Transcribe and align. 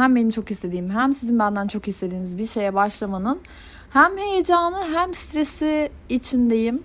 hem 0.00 0.16
benim 0.16 0.30
çok 0.30 0.50
istediğim 0.50 0.90
hem 0.90 1.12
sizin 1.12 1.38
benden 1.38 1.66
çok 1.66 1.88
istediğiniz 1.88 2.38
bir 2.38 2.46
şeye 2.46 2.74
başlamanın 2.74 3.40
hem 3.90 4.18
heyecanı 4.18 4.94
hem 4.94 5.14
stresi 5.14 5.90
içindeyim. 6.08 6.82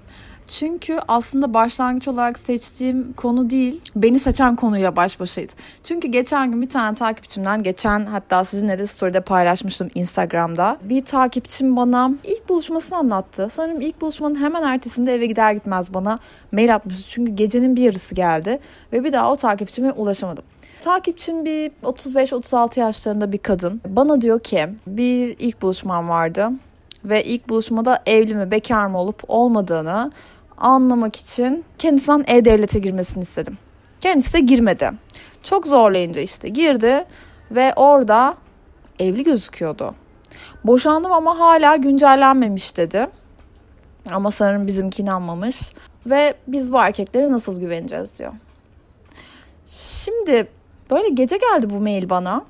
Çünkü 0.47 0.99
aslında 1.07 1.53
başlangıç 1.53 2.07
olarak 2.07 2.39
seçtiğim 2.39 3.13
konu 3.13 3.49
değil, 3.49 3.81
beni 3.95 4.19
seçen 4.19 4.55
konuyla 4.55 4.95
baş 4.95 5.19
başaydı. 5.19 5.53
Çünkü 5.83 6.07
geçen 6.07 6.51
gün 6.51 6.61
bir 6.61 6.69
tane 6.69 6.95
takipçimden, 6.95 7.63
geçen 7.63 8.05
hatta 8.05 8.45
sizinle 8.45 8.79
de 8.79 8.87
story'de 8.87 9.21
paylaşmıştım 9.21 9.89
Instagram'da. 9.95 10.77
Bir 10.83 11.05
takipçim 11.05 11.75
bana 11.75 12.11
ilk 12.23 12.49
buluşmasını 12.49 12.97
anlattı. 12.97 13.47
Sanırım 13.51 13.81
ilk 13.81 14.01
buluşmanın 14.01 14.35
hemen 14.35 14.63
ertesinde 14.63 15.15
eve 15.15 15.25
gider 15.25 15.51
gitmez 15.51 15.93
bana 15.93 16.19
mail 16.51 16.75
atmıştı. 16.75 17.03
Çünkü 17.09 17.31
gecenin 17.31 17.75
bir 17.75 17.81
yarısı 17.81 18.15
geldi 18.15 18.59
ve 18.93 19.03
bir 19.03 19.13
daha 19.13 19.31
o 19.31 19.35
takipçime 19.35 19.91
ulaşamadım. 19.91 20.43
Takipçim 20.83 21.45
bir 21.45 21.71
35-36 21.83 22.79
yaşlarında 22.79 23.31
bir 23.31 23.37
kadın. 23.37 23.81
Bana 23.87 24.21
diyor 24.21 24.39
ki 24.39 24.67
bir 24.87 25.35
ilk 25.39 25.61
buluşmam 25.61 26.09
vardı 26.09 26.49
ve 27.05 27.23
ilk 27.23 27.49
buluşmada 27.49 28.03
evli 28.05 28.35
mi 28.35 28.51
bekar 28.51 28.85
mı 28.85 28.97
olup 28.97 29.23
olmadığını 29.27 30.11
anlamak 30.57 31.15
için 31.15 31.65
kendisinden 31.77 32.23
E-Devlet'e 32.27 32.79
girmesini 32.79 33.21
istedim. 33.21 33.57
Kendisi 33.99 34.33
de 34.33 34.39
girmedi. 34.39 34.91
Çok 35.43 35.67
zorlayınca 35.67 36.21
işte 36.21 36.49
girdi 36.49 37.05
ve 37.51 37.73
orada 37.75 38.35
evli 38.99 39.23
gözüküyordu. 39.23 39.95
Boşandım 40.63 41.11
ama 41.11 41.39
hala 41.39 41.75
güncellenmemiş 41.75 42.77
dedi. 42.77 43.07
Ama 44.11 44.31
sanırım 44.31 44.67
bizimki 44.67 45.01
inanmamış. 45.01 45.73
Ve 46.05 46.33
biz 46.47 46.73
bu 46.73 46.77
erkeklere 46.77 47.31
nasıl 47.31 47.59
güveneceğiz 47.59 48.19
diyor. 48.19 48.33
Şimdi 49.67 50.47
böyle 50.91 51.09
gece 51.09 51.37
geldi 51.37 51.69
bu 51.69 51.79
mail 51.79 52.09
bana. 52.09 52.43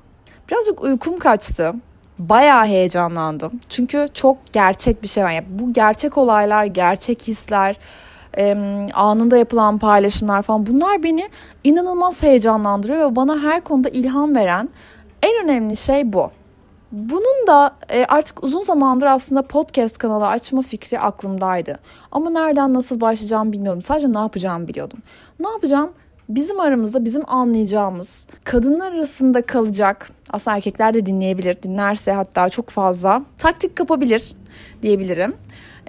Birazcık 0.50 0.82
uykum 0.82 1.18
kaçtı. 1.18 1.74
Bayağı 2.18 2.66
heyecanlandım. 2.66 3.52
Çünkü 3.68 4.08
çok 4.14 4.36
gerçek 4.52 5.02
bir 5.02 5.08
şey 5.08 5.24
var. 5.24 5.30
Yani 5.30 5.46
bu 5.48 5.72
gerçek 5.72 6.18
olaylar, 6.18 6.64
gerçek 6.64 7.28
hisler, 7.28 7.76
anında 8.94 9.36
yapılan 9.36 9.78
paylaşımlar 9.78 10.42
falan 10.42 10.66
bunlar 10.66 11.02
beni 11.02 11.28
inanılmaz 11.64 12.22
heyecanlandırıyor 12.22 13.10
ve 13.10 13.16
bana 13.16 13.38
her 13.38 13.64
konuda 13.64 13.88
ilham 13.88 14.36
veren 14.36 14.68
en 15.22 15.44
önemli 15.44 15.76
şey 15.76 16.12
bu. 16.12 16.30
Bunun 16.92 17.46
da 17.46 17.74
e, 17.88 18.04
artık 18.04 18.44
uzun 18.44 18.62
zamandır 18.62 19.06
aslında 19.06 19.42
podcast 19.42 19.98
kanalı 19.98 20.26
açma 20.26 20.62
fikri 20.62 21.00
aklımdaydı. 21.00 21.78
Ama 22.12 22.30
nereden 22.30 22.74
nasıl 22.74 23.00
başlayacağımı 23.00 23.52
bilmiyordum. 23.52 23.82
Sadece 23.82 24.12
ne 24.12 24.18
yapacağımı 24.18 24.68
biliyordum. 24.68 24.98
Ne 25.40 25.48
yapacağım? 25.48 25.90
Bizim 26.28 26.60
aramızda 26.60 27.04
bizim 27.04 27.30
anlayacağımız, 27.30 28.26
kadınlar 28.44 28.92
arasında 28.92 29.42
kalacak, 29.42 30.10
aslında 30.30 30.56
erkekler 30.56 30.94
de 30.94 31.06
dinleyebilir, 31.06 31.62
dinlerse 31.62 32.12
hatta 32.12 32.48
çok 32.48 32.70
fazla 32.70 33.22
taktik 33.38 33.76
kapabilir 33.76 34.32
diyebilirim. 34.82 35.34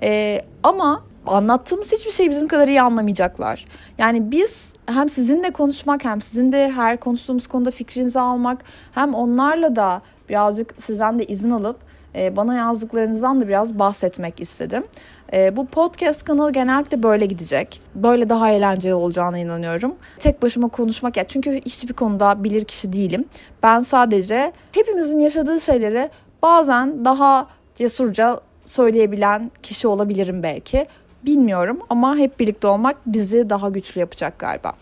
Ee, 0.04 0.42
ama 0.64 1.04
anlattığımız 1.28 1.92
hiçbir 1.92 2.12
şey 2.12 2.30
bizim 2.30 2.48
kadar 2.48 2.68
iyi 2.68 2.82
anlamayacaklar. 2.82 3.66
Yani 3.98 4.32
biz 4.32 4.74
hem 4.86 5.10
sizinle 5.10 5.52
konuşmak 5.52 6.06
hem 6.06 6.22
sizin 6.22 6.52
de 6.52 6.72
her 6.72 6.98
konuştuğumuz 7.00 7.48
konuda 7.48 7.72
fikrinizi 7.72 8.20
almak 8.20 8.64
hem 8.92 9.14
onlarla 9.14 9.76
da 9.76 10.02
birazcık 10.30 10.76
sizden 10.80 11.20
de 11.20 11.26
izin 11.26 11.50
alıp 11.50 11.78
e, 12.16 12.36
bana 12.36 12.56
yazdıklarınızdan 12.56 13.42
da 13.42 13.48
biraz 13.48 13.80
bahsetmek 13.80 14.40
istedim. 14.40 14.84
E, 15.34 15.56
bu 15.56 15.66
podcast 15.68 16.24
kanalı 16.24 16.52
genellikle 16.52 17.04
böyle 17.04 17.26
gidecek. 17.26 17.82
Böyle 17.96 18.30
daha 18.30 18.52
eğlenceli 18.52 18.94
olacağına 18.94 19.38
inanıyorum. 19.38 19.96
Tek 20.20 20.42
başıma 20.42 20.68
konuşmak 20.68 21.18
ya 21.18 21.28
çünkü 21.28 21.62
hiçbir 21.66 21.94
konuda 21.94 22.44
bilir 22.44 22.64
kişi 22.64 22.94
değilim. 22.94 23.26
Ben 23.64 23.80
sadece 23.80 24.54
hepimizin 24.72 25.20
yaşadığı 25.20 25.62
şeyleri 25.62 26.10
bazen 26.42 27.06
daha 27.06 27.48
cesurca 27.76 28.40
söyleyebilen 28.66 29.52
kişi 29.64 29.88
olabilirim 29.88 30.44
belki. 30.44 30.88
Bilmiyorum 31.26 31.80
ama 31.90 32.18
hep 32.18 32.40
birlikte 32.40 32.68
olmak 32.68 32.96
bizi 33.06 33.50
daha 33.50 33.70
güçlü 33.70 34.00
yapacak 34.00 34.40
galiba. 34.40 34.74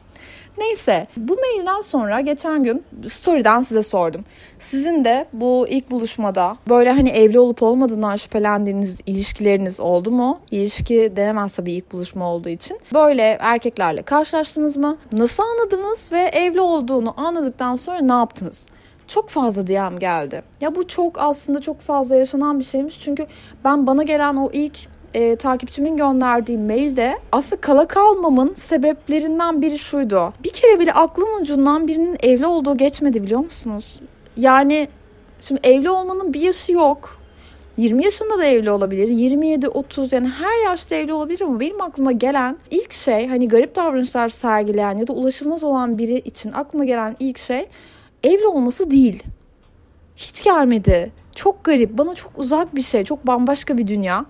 Neyse 0.57 1.07
bu 1.17 1.35
mailden 1.35 1.81
sonra 1.81 2.21
geçen 2.21 2.63
gün 2.63 2.83
story'den 3.05 3.61
size 3.61 3.81
sordum. 3.81 4.25
Sizin 4.59 5.05
de 5.05 5.25
bu 5.33 5.67
ilk 5.69 5.91
buluşmada 5.91 6.55
böyle 6.69 6.91
hani 6.91 7.09
evli 7.09 7.39
olup 7.39 7.63
olmadığından 7.63 8.16
şüphelendiğiniz 8.16 8.97
ilişkileriniz 9.05 9.79
oldu 9.79 10.11
mu? 10.11 10.39
İlişki 10.51 11.13
denemez 11.16 11.53
tabii 11.53 11.73
ilk 11.73 11.91
buluşma 11.91 12.31
olduğu 12.31 12.49
için. 12.49 12.79
Böyle 12.93 13.38
erkeklerle 13.39 14.01
karşılaştınız 14.01 14.77
mı? 14.77 14.97
Nasıl 15.11 15.43
anladınız 15.43 16.11
ve 16.11 16.19
evli 16.19 16.61
olduğunu 16.61 17.13
anladıktan 17.17 17.75
sonra 17.75 17.99
ne 17.99 18.13
yaptınız? 18.13 18.67
çok 19.07 19.29
fazla 19.29 19.67
DM 19.67 19.99
geldi. 19.99 20.41
Ya 20.61 20.75
bu 20.75 20.87
çok 20.87 21.19
aslında 21.19 21.61
çok 21.61 21.79
fazla 21.79 22.16
yaşanan 22.16 22.59
bir 22.59 22.63
şeymiş. 22.63 22.99
Çünkü 23.01 23.25
ben 23.63 23.87
bana 23.87 24.03
gelen 24.03 24.35
o 24.35 24.49
ilk 24.53 24.77
e, 25.16 25.36
takipçimin 25.36 25.98
gönderdiği 25.98 26.58
mailde 26.58 27.20
aslında 27.31 27.62
kala 27.62 27.88
kalmamın 27.88 28.53
sebeplerinden 28.53 29.62
biri 29.62 29.78
şuydu. 29.80 30.34
Bir 30.44 30.50
kere 30.50 30.80
bile 30.80 30.94
aklım 30.94 31.42
ucundan 31.42 31.88
birinin 31.88 32.18
evli 32.24 32.46
olduğu 32.46 32.78
geçmedi 32.78 33.24
biliyor 33.24 33.40
musunuz? 33.40 34.00
Yani 34.38 34.88
şimdi 35.40 35.62
evli 35.64 35.90
olmanın 35.90 36.34
bir 36.34 36.42
yaşı 36.42 36.72
yok. 36.72 37.20
20 37.78 38.03
yaşında 38.03 38.38
da 38.38 38.46
evli 38.46 38.72
olabilir. 38.72 39.08
27, 39.08 39.70
30 39.70 40.14
yani 40.14 40.28
her 40.28 40.64
yaşta 40.70 40.96
evli 40.96 41.14
olabilir 41.14 41.42
ama 41.42 41.59
benim 41.59 41.82
aklıma 41.82 42.12
gelen 42.12 42.58
ilk 42.72 42.94
şey 42.94 43.28
hani 43.28 43.47
garip 43.47 43.76
davranışlar 43.76 44.30
sergileyen 44.30 44.97
ya 44.97 45.08
da 45.08 45.14
ulaşılmaz 45.14 45.64
olan 45.64 45.97
biri 45.97 46.18
için 46.18 46.52
aklıma 46.52 46.86
gelen 46.86 47.16
ilk 47.20 47.38
şey 47.38 47.68
evli 48.24 48.47
olması 48.47 48.92
değil. 48.92 49.24
Hiç 50.16 50.44
gelmedi. 50.44 51.12
Çok 51.36 51.64
garip. 51.64 51.97
Bana 51.97 52.16
çok 52.16 52.32
uzak 52.38 52.76
bir 52.76 52.82
şey. 52.82 53.03
Çok 53.03 53.28
bambaşka 53.28 53.78
bir 53.78 53.88
dünya. 53.88 54.26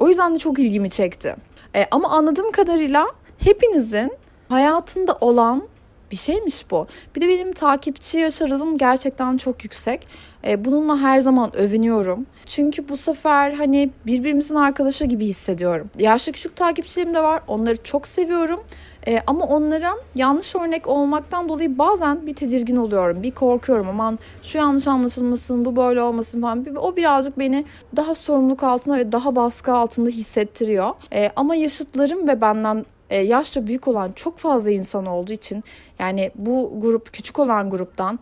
O 0.00 0.08
yüzden 0.08 0.34
de 0.34 0.38
çok 0.38 0.58
ilgimi 0.58 0.90
çekti. 0.90 1.36
E, 1.74 1.86
ama 1.90 2.08
anladığım 2.08 2.52
kadarıyla 2.52 3.06
hepinizin 3.38 4.12
hayatında 4.48 5.18
olan 5.20 5.62
bir 6.10 6.16
şeymiş 6.16 6.70
bu. 6.70 6.86
Bir 7.16 7.20
de 7.20 7.28
benim 7.28 7.52
takipçi 7.52 8.18
yaş 8.18 8.42
gerçekten 8.76 9.36
çok 9.36 9.64
yüksek. 9.64 10.08
E, 10.46 10.64
bununla 10.64 10.98
her 10.98 11.20
zaman 11.20 11.56
övünüyorum. 11.56 12.26
Çünkü 12.46 12.88
bu 12.88 12.96
sefer 12.96 13.52
hani 13.52 13.90
birbirimizin 14.06 14.54
arkadaşı 14.54 15.04
gibi 15.04 15.26
hissediyorum. 15.26 15.90
Yaşlı 15.98 16.32
küçük 16.32 16.56
takipçilerim 16.56 17.14
de 17.14 17.22
var. 17.22 17.42
Onları 17.48 17.76
çok 17.76 18.06
seviyorum. 18.06 18.64
E, 19.08 19.20
ama 19.26 19.44
onlara 19.44 19.94
yanlış 20.14 20.56
örnek 20.56 20.86
olmaktan 20.86 21.48
dolayı 21.48 21.78
bazen 21.78 22.26
bir 22.26 22.34
tedirgin 22.34 22.76
oluyorum. 22.76 23.22
Bir 23.22 23.30
korkuyorum 23.30 23.88
aman 23.88 24.18
şu 24.42 24.58
yanlış 24.58 24.88
anlaşılmasın, 24.88 25.64
bu 25.64 25.76
böyle 25.76 26.02
olmasın 26.02 26.40
falan. 26.40 26.66
O 26.76 26.96
birazcık 26.96 27.38
beni 27.38 27.64
daha 27.96 28.14
sorumluluk 28.14 28.62
altında 28.62 28.96
ve 28.96 29.12
daha 29.12 29.36
baskı 29.36 29.72
altında 29.72 30.10
hissettiriyor. 30.10 30.90
E, 31.12 31.30
ama 31.36 31.54
yaşıtlarım 31.54 32.28
ve 32.28 32.40
benden 32.40 32.86
e, 33.10 33.16
yaşça 33.16 33.66
büyük 33.66 33.88
olan 33.88 34.12
çok 34.12 34.38
fazla 34.38 34.70
insan 34.70 35.06
olduğu 35.06 35.32
için 35.32 35.64
yani 35.98 36.30
bu 36.34 36.72
grup 36.80 37.12
küçük 37.12 37.38
olan 37.38 37.70
gruptan 37.70 38.18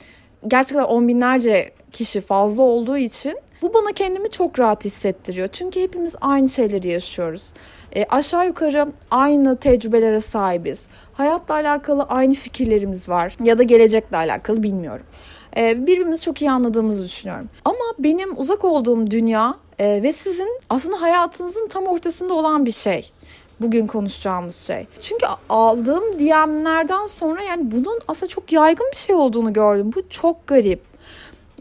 gerçekten 0.49 0.85
on 0.85 1.09
binlerce 1.09 1.71
kişi 1.93 2.21
fazla 2.21 2.63
olduğu 2.63 2.97
için 2.97 3.39
bu 3.63 3.75
bana 3.75 3.93
kendimi 3.93 4.31
çok 4.31 4.59
rahat 4.59 4.85
hissettiriyor. 4.85 5.49
Çünkü 5.49 5.81
hepimiz 5.81 6.15
aynı 6.21 6.49
şeyleri 6.49 6.89
yaşıyoruz. 6.89 7.53
E, 7.97 8.05
aşağı 8.05 8.47
yukarı 8.47 8.89
aynı 9.11 9.57
tecrübelere 9.57 10.21
sahibiz. 10.21 10.87
Hayatla 11.13 11.55
alakalı 11.55 12.03
aynı 12.03 12.35
fikirlerimiz 12.35 13.09
var 13.09 13.37
ya 13.45 13.59
da 13.59 13.63
gelecekle 13.63 14.17
alakalı 14.17 14.63
bilmiyorum. 14.63 15.07
E, 15.57 15.87
birbirimizi 15.87 16.23
çok 16.23 16.43
iyi 16.43 16.51
anladığımızı 16.51 17.05
düşünüyorum. 17.05 17.49
Ama 17.65 17.95
benim 17.99 18.41
uzak 18.41 18.65
olduğum 18.65 19.11
dünya 19.11 19.55
e, 19.79 20.03
ve 20.03 20.13
sizin 20.13 20.61
aslında 20.71 21.01
hayatınızın 21.01 21.69
tam 21.69 21.85
ortasında 21.87 22.35
olan 22.35 22.67
bir 22.67 22.73
şey 22.73 23.13
bugün 23.61 23.87
konuşacağımız 23.87 24.57
şey. 24.57 24.87
Çünkü 25.03 25.27
aldığım 25.49 26.19
DM'lerden 26.19 27.07
sonra 27.07 27.43
yani 27.43 27.71
bunun 27.71 28.01
aslında 28.09 28.31
çok 28.31 28.53
yaygın 28.53 28.87
bir 28.93 28.97
şey 28.97 29.17
olduğunu 29.17 29.53
gördüm. 29.53 29.91
Bu 29.97 30.09
çok 30.09 30.47
garip. 30.47 30.81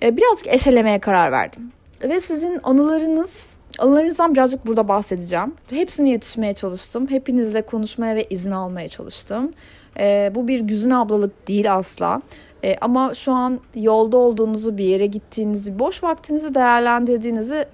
E, 0.01 0.17
birazcık 0.17 0.47
eşelemeye 0.47 0.99
karar 0.99 1.31
verdim. 1.31 1.72
Ve 2.03 2.22
sizin 2.22 2.59
anılarınız 2.63 3.56
Anılarınızdan 3.78 4.34
birazcık 4.34 4.68
burada 4.68 4.88
bahsedeceğim. 4.88 5.53
Hepsini 5.70 6.09
yetişmeye 6.09 6.53
çalıştım. 6.53 7.08
Hepinizle 7.09 7.62
konuşmaya 7.62 8.16
ve 8.16 8.24
izin 8.29 8.52
almaya 8.52 8.88
çalıştım. 8.88 9.53
E, 10.00 10.32
bu 10.35 10.47
bir 10.47 10.59
güzün 10.59 10.90
ablalık 10.90 11.47
değil 11.47 11.74
asla. 11.74 12.22
E, 12.64 12.76
ama 12.82 13.14
şu 13.14 13.32
an 13.32 13.59
yolda 13.76 14.18
olduğunuzu, 14.18 14.78
bir 14.78 14.84
yere 14.84 15.06
gittiğinizi, 15.06 15.79
boş 15.79 16.03
vaktinizi 16.03 16.56
değerlendirdiğinizi 16.56 17.66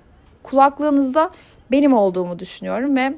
kulaklığınızda 0.44 1.30
benim 1.72 1.94
olduğumu 1.94 2.40
düşünüyorum 2.40 2.96
ve 2.96 3.14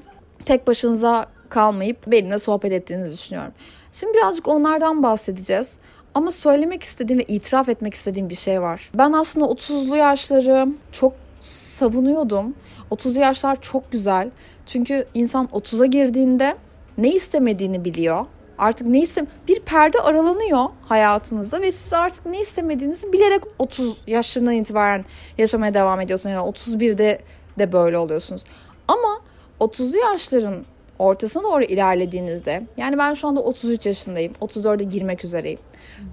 tek 0.46 0.68
başınıza 0.68 1.26
kalmayıp 1.50 2.08
benimle 2.08 2.40
sohbet 2.40 2.72
ettiğinizi 2.72 3.14
düşünüyorum. 3.14 3.54
Şimdi 3.94 4.14
birazcık 4.14 4.48
onlardan 4.48 5.04
bahsedeceğiz. 5.04 5.78
Ama 6.16 6.32
söylemek 6.32 6.84
istediğim 6.84 7.20
ve 7.20 7.24
itiraf 7.24 7.70
etmek 7.70 7.94
istediğim 7.94 8.30
bir 8.30 8.36
şey 8.36 8.62
var. 8.62 8.90
Ben 8.94 9.12
aslında 9.12 9.46
30'lu 9.46 9.96
yaşları 9.96 10.68
çok 10.92 11.14
savunuyordum. 11.46 12.56
30 12.90 13.16
yaşlar 13.16 13.62
çok 13.62 13.92
güzel. 13.92 14.32
Çünkü 14.66 15.06
insan 15.14 15.46
30'a 15.46 15.86
girdiğinde 15.86 16.56
ne 16.98 17.12
istemediğini 17.12 17.86
biliyor. 17.86 18.26
Artık 18.58 18.88
ne 18.88 19.00
istem 19.00 19.28
bir 19.48 19.60
perde 19.60 20.00
aralanıyor 20.00 20.66
hayatınızda 20.82 21.62
ve 21.62 21.72
siz 21.72 21.94
artık 21.94 22.26
ne 22.26 22.42
istemediğinizi 22.42 23.14
bilerek 23.14 23.44
30 23.60 23.98
yaşından 24.08 24.54
itibaren 24.54 25.06
yaşamaya 25.38 25.74
devam 25.74 26.02
ediyorsunuz. 26.02 26.34
Yani 26.34 26.50
31'de 26.50 27.20
de 27.60 27.72
böyle 27.72 27.98
oluyorsunuz. 27.98 28.44
Ama 28.88 29.22
30'lu 29.60 29.98
yaşların 29.98 30.66
ortasına 31.00 31.44
doğru 31.44 31.64
ilerlediğinizde 31.64 32.68
yani 32.78 32.98
ben 32.98 33.14
şu 33.14 33.28
anda 33.28 33.40
33 33.40 33.86
yaşındayım. 33.86 34.34
34'e 34.42 34.84
girmek 34.84 35.26
üzereyim. 35.26 35.60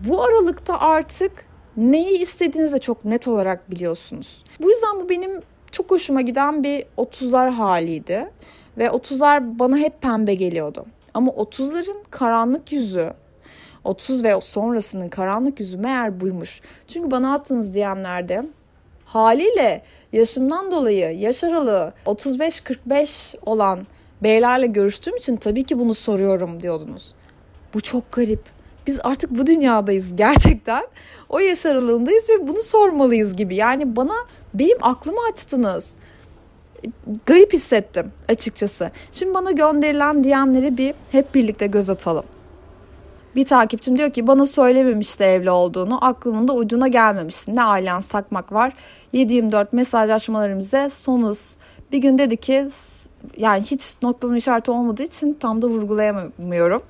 Bu 0.09 0.23
aralıkta 0.23 0.79
artık 0.79 1.45
neyi 1.77 2.19
istediğinizi 2.19 2.75
de 2.75 2.79
çok 2.79 3.05
net 3.05 3.29
olarak 3.29 3.71
biliyorsunuz. 3.71 4.45
Bu 4.61 4.71
yüzden 4.71 5.01
bu 5.01 5.09
benim 5.09 5.41
çok 5.71 5.91
hoşuma 5.91 6.21
giden 6.21 6.63
bir 6.63 6.85
30'lar 6.99 7.51
haliydi. 7.51 8.31
Ve 8.79 8.87
30'lar 8.87 9.59
bana 9.59 9.77
hep 9.77 10.03
pembe 10.03 10.35
geliyordu. 10.35 10.87
Ama 11.15 11.33
30'ların 11.33 12.05
karanlık 12.11 12.73
yüzü 12.73 13.13
30 13.85 14.25
ve 14.25 14.41
sonrasının 14.41 15.09
karanlık 15.09 15.61
yüzü 15.61 15.77
meğer 15.77 16.21
buymuş. 16.21 16.61
Çünkü 16.89 17.11
bana 17.11 17.35
attığınız 17.35 17.75
DM'lerde 17.75 18.47
haliyle 19.05 19.83
yaşımdan 20.13 20.71
dolayı 20.71 21.19
yaş 21.19 21.45
aralığı 21.45 21.93
35-45 22.07 23.37
olan 23.47 23.87
beylerle 24.23 24.67
görüştüğüm 24.67 25.17
için 25.17 25.37
tabii 25.37 25.65
ki 25.65 25.79
bunu 25.79 25.95
soruyorum 25.95 26.63
diyordunuz. 26.63 27.15
Bu 27.75 27.81
çok 27.81 28.13
garip. 28.13 28.62
Biz 28.87 29.01
artık 29.03 29.31
bu 29.31 29.47
dünyadayız 29.47 30.17
gerçekten. 30.17 30.87
O 31.29 31.39
yaş 31.39 31.67
aralığındayız 31.67 32.29
ve 32.29 32.49
bunu 32.49 32.63
sormalıyız 32.63 33.37
gibi. 33.37 33.57
Yani 33.57 33.97
bana 33.97 34.15
benim 34.55 34.79
aklımı 34.81 35.19
açtınız 35.33 35.95
garip 37.27 37.53
hissettim 37.53 38.13
açıkçası. 38.29 38.91
Şimdi 39.13 39.35
bana 39.35 39.51
gönderilen 39.51 40.25
DM'leri 40.25 40.79
bir 40.79 40.95
hep 41.13 41.35
birlikte 41.35 41.67
göz 41.67 41.91
atalım. 41.91 42.25
Bir 43.37 43.45
takipçim 43.45 43.99
diyor 43.99 44.11
ki 44.11 44.27
bana 44.27 44.47
söylememişti 44.47 45.25
evli 45.25 45.51
olduğunu. 45.51 46.05
Aklımın 46.05 46.49
da 46.49 46.55
ucuna 46.55 46.89
gelmemişti. 46.89 47.57
Ne 47.57 47.63
alyans 47.63 48.09
takmak 48.09 48.53
var. 48.53 48.73
7-24 49.15 49.67
mesajlaşmalarımıza 49.73 50.91
son 50.91 51.23
hız. 51.23 51.57
Bir 51.93 51.99
gün 51.99 52.19
dedi 52.19 52.37
ki 52.37 52.69
yani 53.37 53.63
hiç 53.63 53.95
noktalama 54.03 54.39
işareti 54.39 54.71
olmadığı 54.71 55.03
için 55.03 55.33
tam 55.33 55.63
da 55.63 55.67
vurgulayamıyorum. 55.67 56.83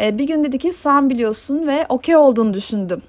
Ee, 0.00 0.18
bir 0.18 0.26
gün 0.26 0.44
dedi 0.44 0.58
ki 0.58 0.72
sen 0.72 1.10
biliyorsun 1.10 1.66
ve 1.66 1.86
okey 1.88 2.16
olduğunu 2.16 2.54
düşündüm. 2.54 3.02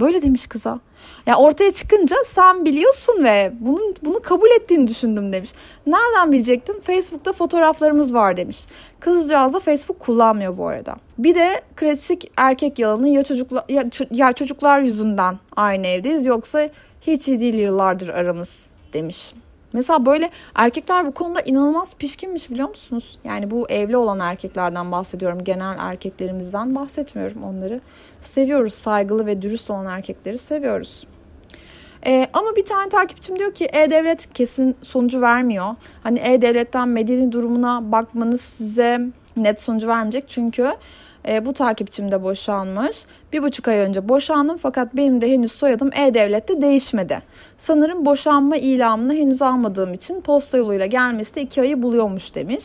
Böyle 0.00 0.22
demiş 0.22 0.46
kıza. 0.46 0.80
Ya 1.26 1.36
ortaya 1.36 1.72
çıkınca 1.72 2.16
sen 2.26 2.64
biliyorsun 2.64 3.24
ve 3.24 3.52
bunun 3.60 3.94
bunu 4.02 4.20
kabul 4.22 4.50
ettiğini 4.50 4.88
düşündüm 4.88 5.32
demiş. 5.32 5.50
Nereden 5.86 6.32
bilecektim? 6.32 6.80
Facebook'ta 6.80 7.32
fotoğraflarımız 7.32 8.14
var 8.14 8.36
demiş. 8.36 8.66
Kızcağız 9.00 9.54
da 9.54 9.60
Facebook 9.60 10.00
kullanmıyor 10.00 10.58
bu 10.58 10.66
arada. 10.68 10.96
Bir 11.18 11.34
de 11.34 11.62
klasik 11.76 12.32
erkek 12.36 12.78
yalanı 12.78 13.08
ya 13.08 13.22
çocuklar 13.22 13.64
ya, 13.68 13.84
ya 14.10 14.32
çocuklar 14.32 14.80
yüzünden 14.80 15.38
aynı 15.56 15.86
evdeyiz 15.86 16.26
yoksa 16.26 16.68
hiç 17.00 17.28
iyi 17.28 17.40
değil 17.40 17.54
yıllardır 17.54 18.08
aramız 18.08 18.70
demiş. 18.92 19.34
Mesela 19.72 20.06
böyle 20.06 20.30
erkekler 20.54 21.06
bu 21.06 21.12
konuda 21.12 21.40
inanılmaz 21.40 21.94
pişkinmiş 21.94 22.50
biliyor 22.50 22.68
musunuz? 22.68 23.18
Yani 23.24 23.50
bu 23.50 23.68
evli 23.68 23.96
olan 23.96 24.20
erkeklerden 24.20 24.92
bahsediyorum. 24.92 25.44
Genel 25.44 25.76
erkeklerimizden 25.78 26.74
bahsetmiyorum 26.74 27.44
onları. 27.44 27.80
Seviyoruz 28.22 28.74
saygılı 28.74 29.26
ve 29.26 29.42
dürüst 29.42 29.70
olan 29.70 29.86
erkekleri 29.86 30.38
seviyoruz. 30.38 31.06
Ee, 32.06 32.26
ama 32.32 32.56
bir 32.56 32.64
tane 32.64 32.88
takipçim 32.88 33.38
diyor 33.38 33.54
ki 33.54 33.68
E-Devlet 33.72 34.32
kesin 34.32 34.76
sonucu 34.82 35.20
vermiyor. 35.20 35.74
Hani 36.02 36.18
E-Devlet'ten 36.18 36.88
medeni 36.88 37.32
durumuna 37.32 37.92
bakmanız 37.92 38.40
size 38.40 39.00
net 39.36 39.60
sonucu 39.60 39.88
vermeyecek. 39.88 40.24
Çünkü 40.28 40.72
e, 41.28 41.46
bu 41.46 41.52
takipçim 41.52 42.10
de 42.10 42.22
boşanmış. 42.22 43.06
Bir 43.32 43.42
buçuk 43.42 43.68
ay 43.68 43.78
önce 43.78 44.08
boşandım 44.08 44.56
fakat 44.56 44.96
benim 44.96 45.20
de 45.20 45.30
henüz 45.30 45.52
soyadım 45.52 45.90
E-Devlet'te 45.92 46.60
değişmedi. 46.60 47.22
Sanırım 47.56 48.06
boşanma 48.06 48.56
ilamını 48.56 49.14
henüz 49.14 49.42
almadığım 49.42 49.94
için 49.94 50.20
posta 50.20 50.58
yoluyla 50.58 50.86
gelmesi 50.86 51.34
de 51.34 51.42
iki 51.42 51.60
ayı 51.60 51.82
buluyormuş 51.82 52.34
demiş. 52.34 52.64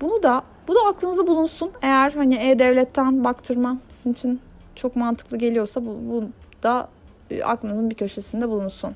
Bunu 0.00 0.22
da 0.22 0.42
bu 0.68 0.74
da 0.74 0.78
aklınızda 0.88 1.26
bulunsun. 1.26 1.70
Eğer 1.82 2.10
hani 2.10 2.34
E-Devlet'ten 2.34 3.24
baktırma 3.24 3.78
sizin 3.90 4.12
için 4.12 4.40
çok 4.74 4.96
mantıklı 4.96 5.36
geliyorsa 5.36 5.86
bu, 5.86 5.98
bu 6.10 6.24
da 6.62 6.88
e, 7.30 7.42
aklınızın 7.42 7.90
bir 7.90 7.94
köşesinde 7.94 8.48
bulunsun. 8.48 8.94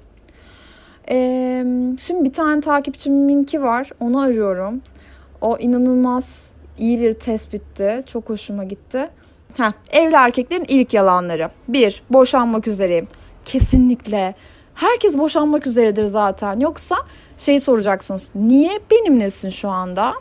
Ee, 1.11 1.65
şimdi 2.01 2.25
bir 2.25 2.33
tane 2.33 2.61
takipçiminki 2.61 3.63
var. 3.63 3.91
Onu 4.01 4.21
arıyorum. 4.21 4.83
O 5.41 5.59
inanılmaz 5.59 6.51
iyi 6.79 7.01
bir 7.01 7.13
tespitti. 7.13 8.03
Çok 8.07 8.29
hoşuma 8.29 8.65
gitti. 8.65 9.09
Heh, 9.57 9.73
evli 9.91 10.15
erkeklerin 10.15 10.65
ilk 10.69 10.95
yalanları. 10.95 11.51
Bir, 11.69 12.03
boşanmak 12.11 12.69
üzereyim. 12.69 13.09
Kesinlikle. 13.45 14.35
Herkes 14.75 15.19
boşanmak 15.19 15.67
üzeredir 15.67 16.05
zaten. 16.05 16.61
Yoksa 16.61 16.97
şey 17.39 17.61
soracaksınız. 17.61 18.31
Niye 18.35 18.81
benimlesin 18.91 19.51
şu 19.51 19.69
anda? 19.69 20.15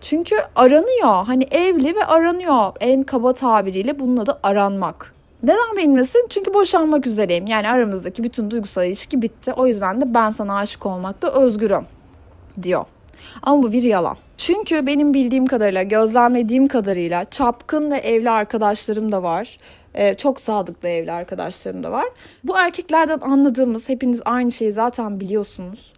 Çünkü 0.00 0.36
aranıyor. 0.56 1.26
Hani 1.26 1.44
evli 1.50 1.96
ve 1.96 2.04
aranıyor. 2.04 2.72
En 2.80 3.02
kaba 3.02 3.32
tabiriyle 3.32 3.98
bunun 3.98 4.16
adı 4.16 4.38
aranmak. 4.42 5.14
Neden 5.42 5.76
benimlesin? 5.76 6.26
Çünkü 6.28 6.54
boşanmak 6.54 7.06
üzereyim. 7.06 7.46
Yani 7.46 7.68
aramızdaki 7.68 8.24
bütün 8.24 8.50
duygusal 8.50 8.86
ilişki 8.86 9.22
bitti. 9.22 9.52
O 9.52 9.66
yüzden 9.66 10.00
de 10.00 10.14
ben 10.14 10.30
sana 10.30 10.56
aşık 10.56 10.86
olmakta 10.86 11.28
özgürüm 11.28 11.86
diyor. 12.62 12.84
Ama 13.42 13.62
bu 13.62 13.72
bir 13.72 13.82
yalan. 13.82 14.16
Çünkü 14.36 14.86
benim 14.86 15.14
bildiğim 15.14 15.46
kadarıyla, 15.46 15.82
gözlemlediğim 15.82 16.68
kadarıyla 16.68 17.24
çapkın 17.24 17.90
ve 17.90 17.96
evli 17.96 18.30
arkadaşlarım 18.30 19.12
da 19.12 19.22
var. 19.22 19.58
Ee, 19.94 20.14
çok 20.14 20.40
sadıklı 20.40 20.88
evli 20.88 21.12
arkadaşlarım 21.12 21.82
da 21.82 21.92
var. 21.92 22.04
Bu 22.44 22.58
erkeklerden 22.58 23.20
anladığımız, 23.20 23.88
hepiniz 23.88 24.20
aynı 24.24 24.52
şeyi 24.52 24.72
zaten 24.72 25.20
biliyorsunuz. 25.20 25.92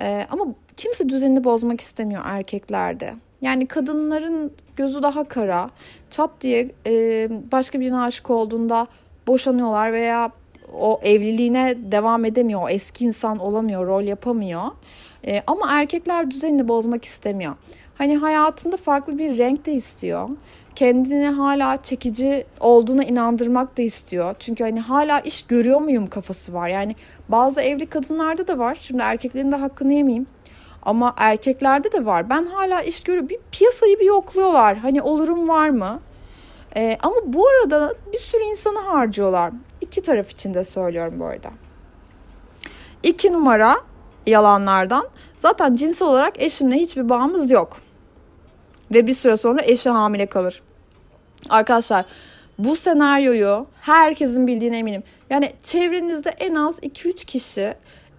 Ee, 0.00 0.26
ama 0.30 0.44
kimse 0.76 1.08
düzenini 1.08 1.44
bozmak 1.44 1.80
istemiyor 1.80 2.22
erkeklerde. 2.24 3.14
Yani 3.40 3.66
kadınların 3.66 4.52
gözü 4.76 5.02
daha 5.02 5.24
kara. 5.24 5.70
Çat 6.10 6.30
diye 6.40 6.70
e, 6.86 6.92
başka 7.52 7.80
birine 7.80 7.98
aşık 7.98 8.30
olduğunda 8.30 8.86
boşanıyorlar 9.26 9.92
veya 9.92 10.30
o 10.80 11.00
evliliğine 11.02 11.74
devam 11.78 12.24
edemiyor. 12.24 12.62
O 12.62 12.68
eski 12.68 13.04
insan 13.04 13.38
olamıyor, 13.38 13.86
rol 13.86 14.02
yapamıyor. 14.02 14.64
E, 15.26 15.42
ama 15.46 15.66
erkekler 15.70 16.30
düzenini 16.30 16.68
bozmak 16.68 17.04
istemiyor. 17.04 17.54
Hani 17.94 18.16
hayatında 18.16 18.76
farklı 18.76 19.18
bir 19.18 19.38
renk 19.38 19.66
de 19.66 19.72
istiyor. 19.72 20.28
Kendini 20.74 21.26
hala 21.26 21.76
çekici 21.76 22.46
olduğuna 22.60 23.04
inandırmak 23.04 23.78
da 23.78 23.82
istiyor. 23.82 24.34
Çünkü 24.38 24.64
hani 24.64 24.80
hala 24.80 25.20
iş 25.20 25.42
görüyor 25.42 25.80
muyum 25.80 26.06
kafası 26.06 26.54
var. 26.54 26.68
Yani 26.68 26.96
bazı 27.28 27.60
evli 27.60 27.86
kadınlarda 27.86 28.48
da 28.48 28.58
var. 28.58 28.78
Şimdi 28.80 29.02
erkeklerin 29.02 29.52
de 29.52 29.56
hakkını 29.56 29.92
yemeyeyim. 29.92 30.26
Ama 30.82 31.14
erkeklerde 31.16 31.92
de 31.92 32.06
var. 32.06 32.30
Ben 32.30 32.46
hala 32.46 32.82
iş 32.82 33.00
görüyorum. 33.00 33.28
Bir 33.28 33.38
piyasayı 33.52 34.00
bir 34.00 34.06
yokluyorlar. 34.06 34.76
Hani 34.76 35.02
olurum 35.02 35.48
var 35.48 35.70
mı? 35.70 36.00
Ee, 36.76 36.98
ama 37.02 37.16
bu 37.24 37.48
arada 37.48 37.94
bir 38.12 38.18
sürü 38.18 38.44
insanı 38.44 38.78
harcıyorlar. 38.78 39.52
İki 39.88 40.02
taraf 40.02 40.30
için 40.30 40.54
de 40.54 40.64
söylüyorum 40.64 41.20
bu 41.20 41.24
arada. 41.24 41.50
İki 43.02 43.32
numara 43.32 43.76
yalanlardan. 44.26 45.08
Zaten 45.36 45.74
cinsel 45.74 46.08
olarak 46.08 46.42
eşimle 46.42 46.76
hiçbir 46.76 47.08
bağımız 47.08 47.50
yok. 47.50 47.80
Ve 48.94 49.06
bir 49.06 49.14
süre 49.14 49.36
sonra 49.36 49.62
eşi 49.62 49.90
hamile 49.90 50.26
kalır. 50.26 50.62
Arkadaşlar 51.50 52.04
bu 52.58 52.76
senaryoyu 52.76 53.66
herkesin 53.80 54.46
bildiğine 54.46 54.78
eminim. 54.78 55.02
Yani 55.30 55.52
çevrenizde 55.64 56.30
en 56.30 56.54
az 56.54 56.78
2-3 56.78 57.24
kişi 57.24 57.74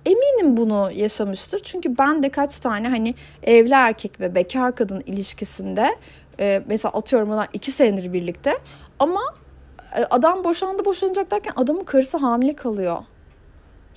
eminim 0.06 0.58
bunu 0.58 0.92
yaşamıştır. 0.92 1.60
Çünkü 1.64 1.98
ben 1.98 2.24
de 2.24 2.30
kaç 2.30 2.60
tane 2.60 2.90
hani 2.90 3.16
evli 3.44 3.74
erkek 3.74 4.20
ve 4.20 4.36
bekar 4.36 4.76
kadın 4.76 5.02
ilişkisinde 5.06 5.96
e, 6.40 6.64
mesela 6.68 6.92
atıyorum 6.92 7.30
bunlar 7.30 7.48
2 7.54 7.72
senedir 7.72 8.14
birlikte 8.14 8.58
ama 9.00 9.22
adam 10.10 10.44
boşandı 10.44 10.86
boşanacak 10.86 11.32
derken 11.32 11.54
adamın 11.56 11.84
karısı 11.84 12.18
hamile 12.18 12.56
kalıyor. 12.56 12.98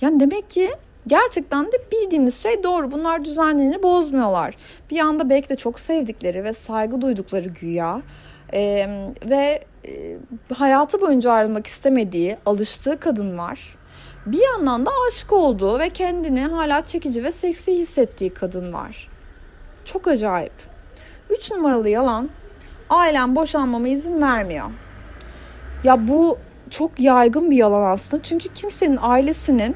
Yani 0.01 0.19
demek 0.19 0.49
ki 0.49 0.71
gerçekten 1.07 1.65
de 1.65 1.77
bildiğimiz 1.91 2.43
şey 2.43 2.63
doğru. 2.63 2.91
Bunlar 2.91 3.25
düzenlerini 3.25 3.83
bozmuyorlar. 3.83 4.55
Bir 4.91 4.95
yanda 4.95 5.29
belki 5.29 5.49
de 5.49 5.55
çok 5.55 5.79
sevdikleri 5.79 6.43
ve 6.43 6.53
saygı 6.53 7.01
duydukları 7.01 7.49
güya 7.49 8.01
ee, 8.53 8.87
ve 9.25 9.63
e, 9.87 10.17
hayatı 10.53 11.01
boyunca 11.01 11.31
ayrılmak 11.31 11.67
istemediği, 11.67 12.37
alıştığı 12.45 12.99
kadın 12.99 13.37
var. 13.37 13.75
Bir 14.25 14.41
yandan 14.53 14.85
da 14.85 14.91
aşık 15.07 15.33
olduğu 15.33 15.79
ve 15.79 15.89
kendini 15.89 16.41
hala 16.41 16.85
çekici 16.85 17.23
ve 17.23 17.31
seksi 17.31 17.73
hissettiği 17.73 18.33
kadın 18.33 18.73
var. 18.73 19.09
Çok 19.85 20.07
acayip. 20.07 20.53
Üç 21.29 21.51
numaralı 21.51 21.89
yalan, 21.89 22.29
ailem 22.89 23.35
boşanmama 23.35 23.87
izin 23.87 24.21
vermiyor. 24.21 24.65
Ya 25.83 26.07
bu 26.07 26.37
çok 26.69 26.99
yaygın 26.99 27.51
bir 27.51 27.55
yalan 27.55 27.91
aslında. 27.91 28.23
Çünkü 28.23 28.53
kimsenin 28.53 28.99
ailesinin 29.01 29.75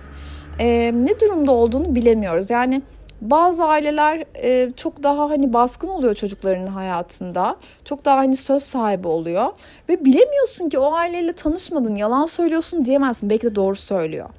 e, 0.59 0.91
ne 0.95 1.19
durumda 1.19 1.51
olduğunu 1.51 1.95
bilemiyoruz. 1.95 2.49
Yani 2.49 2.81
Bazı 3.21 3.63
aileler 3.63 4.23
e, 4.43 4.71
çok 4.75 5.03
daha 5.03 5.29
hani 5.29 5.53
baskın 5.53 5.87
oluyor 5.87 6.15
çocuklarının 6.15 6.67
hayatında. 6.67 7.57
Çok 7.85 8.05
daha 8.05 8.17
hani 8.17 8.37
söz 8.37 8.63
sahibi 8.63 9.07
oluyor. 9.07 9.47
Ve 9.89 10.05
bilemiyorsun 10.05 10.69
ki 10.69 10.79
o 10.79 10.93
aileyle 10.93 11.33
tanışmadın, 11.33 11.95
yalan 11.95 12.25
söylüyorsun 12.25 12.85
diyemezsin. 12.85 13.29
Belki 13.29 13.47
de 13.47 13.55
doğru 13.55 13.75
söylüyor. 13.75 14.29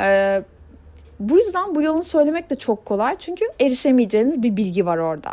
E, 0.00 0.42
bu 1.20 1.38
yüzden 1.38 1.74
bu 1.74 1.82
yalanı 1.82 2.04
söylemek 2.04 2.50
de 2.50 2.56
çok 2.56 2.86
kolay. 2.86 3.16
Çünkü 3.18 3.44
erişemeyeceğiniz 3.60 4.42
bir 4.42 4.56
bilgi 4.56 4.86
var 4.86 4.98
orada. 4.98 5.32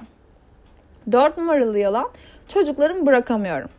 Dört 1.11 1.37
numaralı 1.37 1.79
yalan 1.79 2.09
çocuklarımı 2.47 3.05
bırakamıyorum. 3.05 3.69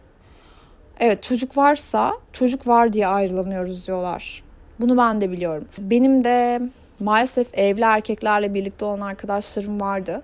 Evet 1.00 1.22
çocuk 1.22 1.56
varsa 1.56 2.12
çocuk 2.32 2.66
var 2.66 2.92
diye 2.92 3.06
ayrılamıyoruz 3.06 3.86
diyorlar. 3.86 4.42
Bunu 4.80 4.96
ben 4.96 5.20
de 5.20 5.30
biliyorum. 5.30 5.68
Benim 5.78 6.24
de 6.24 6.60
maalesef 7.00 7.58
evli 7.58 7.82
erkeklerle 7.82 8.54
birlikte 8.54 8.84
olan 8.84 9.00
arkadaşlarım 9.00 9.80
vardı. 9.80 10.22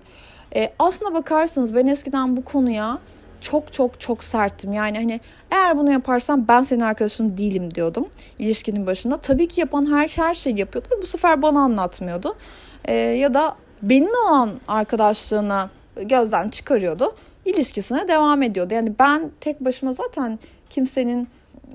E, 0.54 0.72
aslına 0.78 1.14
bakarsanız 1.14 1.74
ben 1.74 1.86
eskiden 1.86 2.36
bu 2.36 2.44
konuya 2.44 2.98
çok 3.40 3.72
çok 3.72 4.00
çok 4.00 4.24
serttim. 4.24 4.72
Yani 4.72 4.96
hani 4.98 5.20
eğer 5.50 5.78
bunu 5.78 5.92
yaparsam 5.92 6.48
ben 6.48 6.62
senin 6.62 6.80
arkadaşın 6.80 7.36
değilim 7.36 7.74
diyordum 7.74 8.08
ilişkinin 8.38 8.86
başında. 8.86 9.16
Tabii 9.16 9.48
ki 9.48 9.60
yapan 9.60 9.92
her 9.92 10.08
her 10.08 10.34
şeyi 10.34 10.60
yapıyordu. 10.60 10.88
Bu 11.02 11.06
sefer 11.06 11.42
bana 11.42 11.60
anlatmıyordu. 11.60 12.36
E, 12.84 12.94
ya 12.94 13.34
da 13.34 13.56
benim 13.82 14.14
olan 14.28 14.50
arkadaşlığına 14.68 15.70
gözden 15.96 16.48
çıkarıyordu. 16.48 17.14
İlişkisine 17.44 18.08
devam 18.08 18.42
ediyordu. 18.42 18.74
Yani 18.74 18.92
ben 18.98 19.30
tek 19.40 19.60
başıma 19.64 19.92
zaten 19.92 20.38
kimsenin 20.72 21.28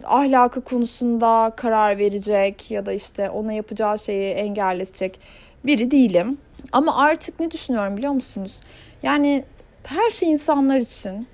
ahlakı 0.03 0.61
konusunda 0.61 1.51
karar 1.55 1.97
verecek 1.97 2.71
ya 2.71 2.85
da 2.85 2.93
işte 2.93 3.29
ona 3.29 3.53
yapacağı 3.53 3.99
şeyi 3.99 4.33
engelletecek 4.33 5.19
biri 5.65 5.91
değilim. 5.91 6.37
Ama 6.71 6.97
artık 6.97 7.39
ne 7.39 7.51
düşünüyorum 7.51 7.97
biliyor 7.97 8.13
musunuz? 8.13 8.59
Yani 9.03 9.43
her 9.83 10.09
şey 10.09 10.31
insanlar 10.31 10.77
için. 10.77 11.27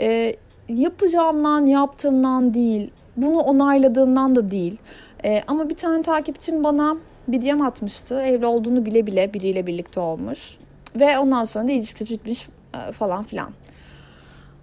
E, 0.00 0.36
yapacağımdan, 0.68 1.66
yaptığımdan 1.66 2.54
değil, 2.54 2.90
bunu 3.16 3.38
onayladığımdan 3.38 4.36
da 4.36 4.50
değil. 4.50 4.76
E, 5.24 5.42
ama 5.46 5.68
bir 5.68 5.76
tane 5.76 6.02
takipçim 6.02 6.64
bana 6.64 6.96
bir 7.28 7.42
DM 7.42 7.60
atmıştı. 7.60 8.20
Evli 8.20 8.46
olduğunu 8.46 8.86
bile 8.86 9.06
bile 9.06 9.34
biriyle 9.34 9.66
birlikte 9.66 10.00
olmuş. 10.00 10.56
Ve 10.96 11.18
ondan 11.18 11.44
sonra 11.44 11.68
da 11.68 11.72
ilişkisi 11.72 12.14
bitmiş 12.14 12.48
e, 12.74 12.92
falan 12.92 13.24
filan. 13.24 13.52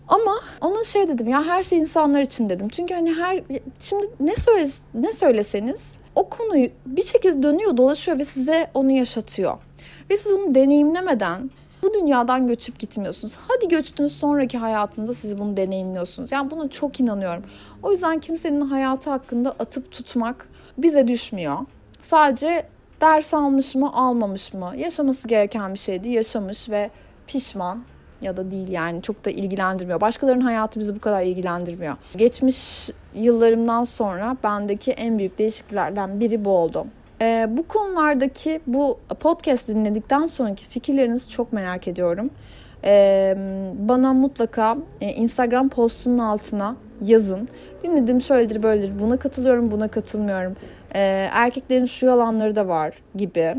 Ama 0.10 0.40
onun 0.62 0.84
şey 0.84 1.08
dedim 1.08 1.28
ya 1.28 1.44
her 1.44 1.64
şey 1.64 1.80
insanlar 1.80 2.22
için 2.22 2.50
dedim. 2.50 2.70
Çünkü 2.70 2.94
hani 2.94 3.14
her 3.14 3.44
şimdi 3.80 4.10
ne 4.20 4.36
söyle 4.36 4.70
ne 4.94 5.14
söyleseniz 5.14 5.98
o 6.16 6.30
konuyu 6.30 6.70
bir 6.86 7.04
şekilde 7.04 7.44
dönüyor, 7.44 7.78
dolaşıyor 7.78 8.20
ve 8.20 8.26
size 8.26 8.72
onu 8.74 8.92
yaşatıyor. 8.92 9.58
Ve 10.10 10.18
siz 10.18 10.32
onu 10.32 10.56
deneyimlemeden 10.56 11.52
bu 11.84 11.94
dünyadan 11.94 12.48
göçüp 12.48 12.80
gitmiyorsunuz. 12.80 13.36
Hadi 13.48 13.68
göçtünüz 13.68 14.12
sonraki 14.12 14.58
hayatınızda 14.58 15.14
siz 15.14 15.38
bunu 15.38 15.58
deneyimliyorsunuz. 15.58 16.32
Yani 16.32 16.52
buna 16.52 16.70
çok 16.70 17.00
inanıyorum. 17.00 17.44
O 17.84 17.92
yüzden 17.92 18.20
kimsenin 18.20 18.62
hayatı 18.62 19.10
hakkında 19.10 19.52
atıp 19.52 19.92
tutmak 19.92 20.50
bize 20.78 21.08
düşmüyor. 21.08 21.58
Sadece 22.02 22.68
ders 23.02 23.34
almış 23.34 23.76
mı 23.76 23.94
almamış 23.94 24.54
mı 24.54 24.74
yaşaması 24.78 25.28
gereken 25.28 25.74
bir 25.74 25.80
şeydi 25.80 26.10
yaşamış 26.10 26.70
ve 26.70 26.90
pişman 27.28 27.84
ya 28.22 28.38
da 28.38 28.52
değil 28.52 28.68
yani 28.70 29.02
çok 29.02 29.26
da 29.26 29.30
ilgilendirmiyor. 29.30 30.02
Başkalarının 30.02 30.46
hayatı 30.46 30.80
bizi 30.80 30.96
bu 30.96 31.00
kadar 31.00 31.24
ilgilendirmiyor. 31.24 31.96
Geçmiş 32.16 32.90
yıllarımdan 33.16 33.84
sonra 33.84 34.38
bendeki 34.44 34.92
en 34.92 35.18
büyük 35.18 35.38
değişikliklerden 35.38 36.20
biri 36.20 36.46
bu 36.46 36.50
oldu. 36.50 36.86
Ee, 37.22 37.48
bu 37.50 37.68
konulardaki 37.68 38.62
bu 38.68 39.00
podcast 39.20 39.68
dinledikten 39.68 40.28
sonraki 40.28 40.66
fikirlerinizi 40.66 41.30
çok 41.30 41.54
merak 41.54 41.88
ediyorum. 41.88 42.30
Ee, 42.84 43.36
bana 43.80 44.14
mutlaka 44.14 44.78
e, 45.02 45.14
Instagram 45.14 45.70
postunun 45.70 46.18
altına 46.18 46.76
yazın. 47.02 47.50
Dinledim 47.84 48.22
şöyledir 48.22 48.64
böyledir 48.64 49.00
buna 49.00 49.18
katılıyorum 49.18 49.72
buna 49.72 49.88
katılmıyorum. 49.88 50.56
Ee, 50.96 51.30
erkeklerin 51.32 51.86
şu 51.86 52.06
yalanları 52.06 52.56
da 52.56 52.68
var 52.68 52.94
gibi. 53.16 53.56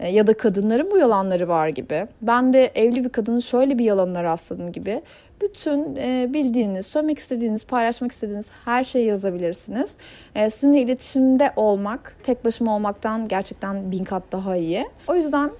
E, 0.00 0.08
ya 0.08 0.26
da 0.26 0.36
kadınların 0.36 0.90
bu 0.90 0.98
yalanları 0.98 1.48
var 1.48 1.68
gibi. 1.68 2.06
Ben 2.22 2.52
de 2.52 2.66
evli 2.74 3.04
bir 3.04 3.08
kadının 3.08 3.40
şöyle 3.40 3.78
bir 3.78 3.84
yalanına 3.84 4.22
rastladım 4.22 4.72
gibi. 4.72 5.02
Bütün 5.42 5.96
e, 5.96 6.26
bildiğiniz, 6.32 6.86
söylemek 6.86 7.18
istediğiniz, 7.18 7.64
paylaşmak 7.66 8.12
istediğiniz 8.12 8.50
her 8.64 8.84
şeyi 8.84 9.06
yazabilirsiniz. 9.06 9.90
E, 10.34 10.50
sizinle 10.50 10.80
iletişimde 10.80 11.52
olmak, 11.56 12.16
tek 12.22 12.44
başıma 12.44 12.76
olmaktan 12.76 13.28
gerçekten 13.28 13.90
bin 13.92 14.04
kat 14.04 14.22
daha 14.32 14.56
iyi. 14.56 14.86
O 15.08 15.14
yüzden 15.14 15.50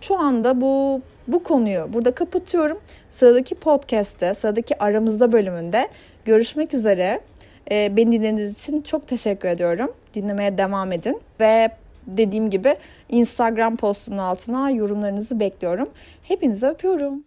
şu 0.00 0.18
anda 0.18 0.60
bu 0.60 1.00
bu 1.28 1.42
konuyu 1.42 1.92
burada 1.92 2.10
kapatıyorum. 2.10 2.78
Sıradaki 3.10 3.54
podcast'te, 3.54 4.34
sıradaki 4.34 4.82
aramızda 4.82 5.32
bölümünde 5.32 5.88
görüşmek 6.24 6.74
üzere. 6.74 7.20
Beni 7.70 8.12
dinlediğiniz 8.12 8.58
için 8.58 8.82
çok 8.82 9.08
teşekkür 9.08 9.48
ediyorum. 9.48 9.92
Dinlemeye 10.14 10.58
devam 10.58 10.92
edin 10.92 11.20
ve 11.40 11.70
dediğim 12.16 12.50
gibi 12.50 12.76
Instagram 13.08 13.76
postunun 13.76 14.18
altına 14.18 14.70
yorumlarınızı 14.70 15.40
bekliyorum. 15.40 15.88
Hepinizi 16.22 16.66
öpüyorum. 16.66 17.24